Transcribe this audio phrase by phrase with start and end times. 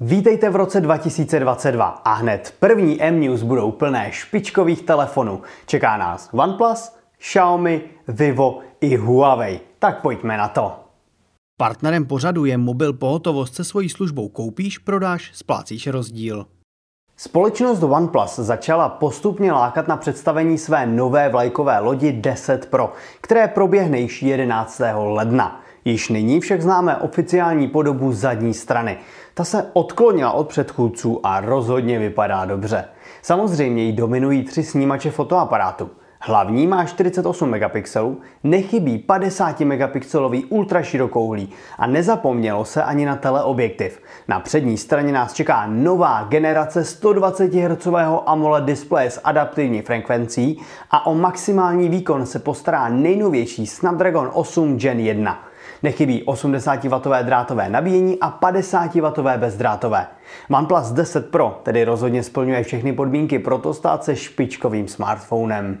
[0.00, 5.42] Vítejte v roce 2022 a hned první M-News budou plné špičkových telefonů.
[5.66, 9.60] Čeká nás OnePlus, Xiaomi, Vivo i Huawei.
[9.78, 10.72] Tak pojďme na to.
[11.56, 16.46] Partnerem pořadu je mobil pohotovost se svojí službou koupíš, prodáš, splácíš rozdíl.
[17.16, 23.98] Společnost OnePlus začala postupně lákat na představení své nové vlajkové lodi 10 Pro, které proběhne
[23.98, 24.80] již 11.
[24.94, 25.60] ledna.
[25.88, 28.98] Již nyní však známe oficiální podobu zadní strany.
[29.34, 32.84] Ta se odklonila od předchůdců a rozhodně vypadá dobře.
[33.22, 35.90] Samozřejmě jí dominují tři snímače fotoaparátu.
[36.20, 41.48] Hlavní má 48 megapixelů, nechybí 50 megapixelový ultraširokouhlý
[41.78, 44.02] a nezapomnělo se ani na teleobjektiv.
[44.28, 47.88] Na přední straně nás čeká nová generace 120 Hz
[48.26, 50.60] AMOLED displeje s adaptivní frekvencí
[50.90, 55.47] a o maximální výkon se postará nejnovější Snapdragon 8 Gen 1.
[55.82, 60.06] Nechybí 80W drátové nabíjení a 50W bezdrátové.
[60.50, 65.78] OnePlus 10 Pro tedy rozhodně splňuje všechny podmínky pro to stát se špičkovým smartphonem.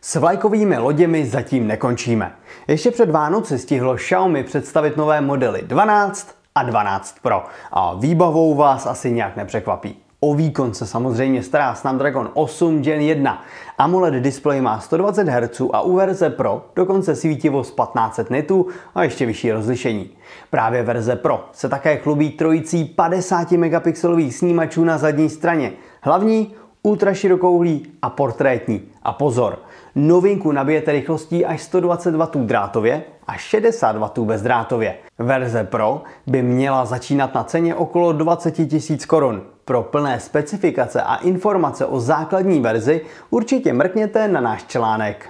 [0.00, 2.36] S vlajkovými loděmi zatím nekončíme.
[2.68, 8.86] Ještě před Vánoci stihlo Xiaomi představit nové modely 12 a 12 Pro a výbavou vás
[8.86, 10.03] asi nějak nepřekvapí.
[10.26, 13.42] O výkon se samozřejmě stará Snapdragon 8 Gen 1.
[13.78, 19.26] AMOLED display má 120 Hz a u verze Pro dokonce svítivost 1500 nitů a ještě
[19.26, 20.10] vyšší rozlišení.
[20.50, 25.72] Právě verze Pro se také chlubí trojicí 50 megapixelových snímačů na zadní straně.
[26.02, 28.82] Hlavní ultraširokouhlý a portrétní.
[29.02, 29.58] A pozor,
[29.94, 34.96] novinku nabijete rychlostí až 120 W drátově a 60 W bezdrátově.
[35.18, 38.72] Verze Pro by měla začínat na ceně okolo 20 000
[39.06, 39.42] korun.
[39.64, 43.00] Pro plné specifikace a informace o základní verzi
[43.30, 45.28] určitě mrkněte na náš článek.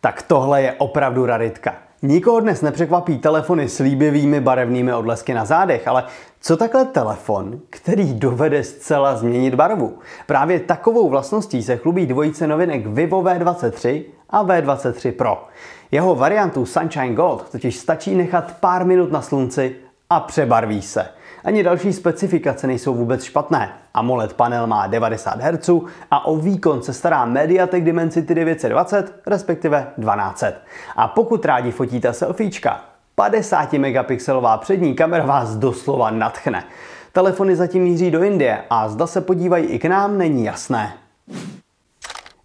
[0.00, 1.74] Tak tohle je opravdu raritka.
[2.02, 6.04] Nikoho dnes nepřekvapí telefony s líbivými barevnými odlesky na zádech, ale
[6.40, 9.98] co takhle telefon, který dovede zcela změnit barvu?
[10.26, 14.04] Právě takovou vlastností se chlubí dvojice novinek Vivo V23
[14.34, 15.48] a V23 Pro.
[15.90, 19.76] Jeho variantu Sunshine Gold totiž stačí nechat pár minut na slunci
[20.10, 21.08] a přebarví se.
[21.44, 23.72] Ani další specifikace nejsou vůbec špatné.
[23.94, 25.70] AMOLED panel má 90 Hz
[26.10, 30.54] a o výkon se stará Mediatek Dimensity 920, respektive 1200.
[30.96, 32.80] A pokud rádi fotíte selfiečka,
[33.14, 36.64] 50 megapixelová přední kamera vás doslova natchne.
[37.12, 41.03] Telefony zatím míří do Indie a zda se podívají i k nám, není jasné.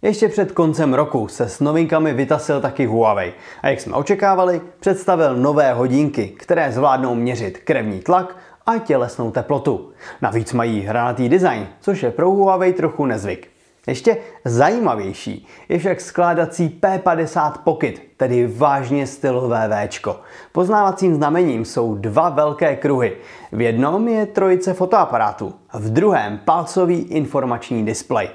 [0.02, 5.36] Ještě před koncem roku se s novinkami vytasil taky Huawei a jak jsme očekávali, představil
[5.36, 9.90] nové hodinky, které zvládnou měřit krevní tlak a tělesnou teplotu.
[10.22, 13.48] Navíc mají hranatý design, což je pro Huawei trochu nezvyk.
[13.86, 20.16] Ještě zajímavější je však skládací P50 Pocket, tedy vážně stylové V.
[20.52, 23.16] Poznávacím znamením jsou dva velké kruhy.
[23.52, 28.28] V jednom je trojice fotoaparátů, v druhém palcový informační displej.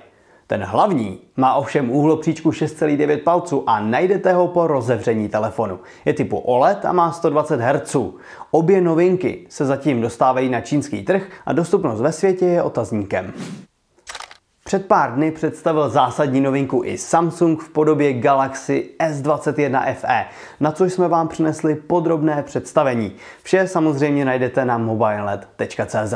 [0.48, 5.80] Ten hlavní má ovšem úhlopříčku 6,9 palců a najdete ho po rozevření telefonu.
[6.06, 7.96] Je typu OLED a má 120 Hz.
[8.52, 13.34] Obě novinky se zatím dostávají na čínský trh a dostupnost ve světě je otazníkem.
[14.64, 20.26] Před pár dny představil zásadní novinku i Samsung v podobě Galaxy S21 FE,
[20.60, 23.16] na což jsme vám přinesli podrobné představení.
[23.44, 26.14] Vše samozřejmě najdete na mobilenet.cz.